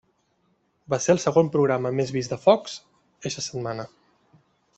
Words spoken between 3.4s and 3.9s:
setmana.